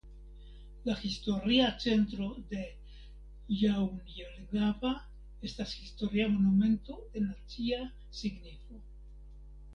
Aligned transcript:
La 0.83 0.99
historia 0.99 1.67
centro 1.83 2.29
de 2.53 2.63
Jaunjelgava 3.59 4.95
estas 5.51 5.75
historia 5.83 6.27
monumento 6.39 6.99
de 7.13 7.25
nacia 7.29 7.83
signifo. 8.23 8.83